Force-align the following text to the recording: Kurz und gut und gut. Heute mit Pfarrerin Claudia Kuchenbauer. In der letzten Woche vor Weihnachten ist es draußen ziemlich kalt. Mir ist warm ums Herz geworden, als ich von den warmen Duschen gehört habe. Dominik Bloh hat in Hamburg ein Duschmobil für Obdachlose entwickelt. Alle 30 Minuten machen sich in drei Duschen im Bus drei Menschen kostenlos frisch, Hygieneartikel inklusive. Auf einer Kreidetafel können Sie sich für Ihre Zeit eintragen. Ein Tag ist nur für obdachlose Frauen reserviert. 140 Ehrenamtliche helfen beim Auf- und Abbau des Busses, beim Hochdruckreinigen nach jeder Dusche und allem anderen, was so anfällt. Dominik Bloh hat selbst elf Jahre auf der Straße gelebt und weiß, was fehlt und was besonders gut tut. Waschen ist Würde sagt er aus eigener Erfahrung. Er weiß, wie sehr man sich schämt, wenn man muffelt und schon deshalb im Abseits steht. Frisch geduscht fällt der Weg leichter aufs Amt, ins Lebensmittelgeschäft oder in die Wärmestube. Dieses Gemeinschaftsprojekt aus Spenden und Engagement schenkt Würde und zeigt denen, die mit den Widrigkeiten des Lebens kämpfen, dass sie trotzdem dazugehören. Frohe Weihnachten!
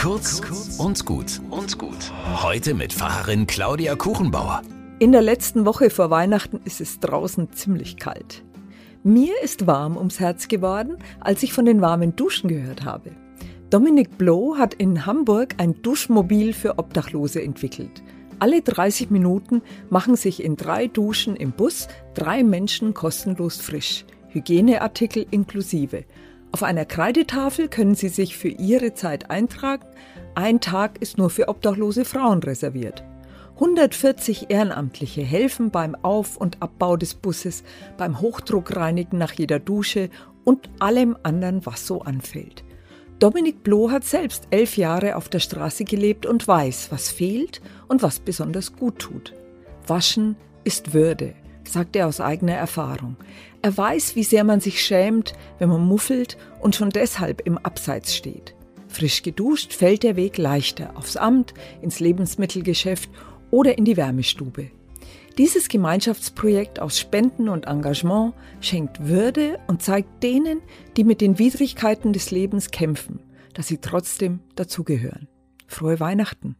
Kurz 0.00 0.40
und 0.78 1.04
gut 1.04 1.42
und 1.50 1.76
gut. 1.76 2.10
Heute 2.42 2.72
mit 2.72 2.94
Pfarrerin 2.94 3.46
Claudia 3.46 3.96
Kuchenbauer. 3.96 4.62
In 4.98 5.12
der 5.12 5.20
letzten 5.20 5.66
Woche 5.66 5.90
vor 5.90 6.08
Weihnachten 6.08 6.58
ist 6.64 6.80
es 6.80 7.00
draußen 7.00 7.52
ziemlich 7.52 7.98
kalt. 7.98 8.42
Mir 9.02 9.34
ist 9.42 9.66
warm 9.66 9.98
ums 9.98 10.18
Herz 10.18 10.48
geworden, 10.48 10.96
als 11.20 11.42
ich 11.42 11.52
von 11.52 11.66
den 11.66 11.82
warmen 11.82 12.16
Duschen 12.16 12.48
gehört 12.48 12.82
habe. 12.82 13.10
Dominik 13.68 14.16
Bloh 14.16 14.56
hat 14.56 14.72
in 14.72 15.04
Hamburg 15.04 15.56
ein 15.58 15.82
Duschmobil 15.82 16.54
für 16.54 16.78
Obdachlose 16.78 17.42
entwickelt. 17.42 18.02
Alle 18.38 18.62
30 18.62 19.10
Minuten 19.10 19.60
machen 19.90 20.16
sich 20.16 20.42
in 20.42 20.56
drei 20.56 20.86
Duschen 20.86 21.36
im 21.36 21.52
Bus 21.52 21.88
drei 22.14 22.42
Menschen 22.42 22.94
kostenlos 22.94 23.58
frisch, 23.58 24.06
Hygieneartikel 24.28 25.26
inklusive. 25.30 26.04
Auf 26.52 26.64
einer 26.64 26.84
Kreidetafel 26.84 27.68
können 27.68 27.94
Sie 27.94 28.08
sich 28.08 28.36
für 28.36 28.48
Ihre 28.48 28.92
Zeit 28.94 29.30
eintragen. 29.30 29.86
Ein 30.34 30.60
Tag 30.60 31.00
ist 31.00 31.16
nur 31.16 31.30
für 31.30 31.48
obdachlose 31.48 32.04
Frauen 32.04 32.42
reserviert. 32.42 33.04
140 33.54 34.50
Ehrenamtliche 34.50 35.22
helfen 35.22 35.70
beim 35.70 35.94
Auf- 35.94 36.36
und 36.36 36.60
Abbau 36.60 36.96
des 36.96 37.14
Busses, 37.14 37.62
beim 37.96 38.20
Hochdruckreinigen 38.20 39.18
nach 39.18 39.32
jeder 39.32 39.58
Dusche 39.58 40.10
und 40.44 40.70
allem 40.80 41.16
anderen, 41.22 41.64
was 41.66 41.86
so 41.86 42.00
anfällt. 42.02 42.64
Dominik 43.20 43.62
Bloh 43.62 43.90
hat 43.90 44.04
selbst 44.04 44.48
elf 44.50 44.76
Jahre 44.76 45.16
auf 45.16 45.28
der 45.28 45.40
Straße 45.40 45.84
gelebt 45.84 46.24
und 46.26 46.48
weiß, 46.48 46.88
was 46.90 47.10
fehlt 47.10 47.60
und 47.86 48.02
was 48.02 48.18
besonders 48.18 48.72
gut 48.74 48.98
tut. 48.98 49.34
Waschen 49.86 50.36
ist 50.64 50.94
Würde 50.94 51.34
sagt 51.72 51.96
er 51.96 52.06
aus 52.06 52.20
eigener 52.20 52.54
Erfahrung. 52.54 53.16
Er 53.62 53.76
weiß, 53.76 54.16
wie 54.16 54.24
sehr 54.24 54.44
man 54.44 54.60
sich 54.60 54.82
schämt, 54.82 55.34
wenn 55.58 55.68
man 55.68 55.86
muffelt 55.86 56.38
und 56.60 56.74
schon 56.76 56.90
deshalb 56.90 57.46
im 57.46 57.58
Abseits 57.58 58.14
steht. 58.14 58.54
Frisch 58.88 59.22
geduscht 59.22 59.72
fällt 59.72 60.02
der 60.02 60.16
Weg 60.16 60.36
leichter 60.36 60.96
aufs 60.96 61.16
Amt, 61.16 61.54
ins 61.80 62.00
Lebensmittelgeschäft 62.00 63.08
oder 63.50 63.78
in 63.78 63.84
die 63.84 63.96
Wärmestube. 63.96 64.70
Dieses 65.38 65.68
Gemeinschaftsprojekt 65.68 66.80
aus 66.80 66.98
Spenden 66.98 67.48
und 67.48 67.66
Engagement 67.66 68.34
schenkt 68.60 69.06
Würde 69.06 69.58
und 69.68 69.82
zeigt 69.82 70.22
denen, 70.22 70.60
die 70.96 71.04
mit 71.04 71.20
den 71.20 71.38
Widrigkeiten 71.38 72.12
des 72.12 72.30
Lebens 72.30 72.70
kämpfen, 72.70 73.20
dass 73.54 73.68
sie 73.68 73.78
trotzdem 73.78 74.40
dazugehören. 74.56 75.28
Frohe 75.66 76.00
Weihnachten! 76.00 76.56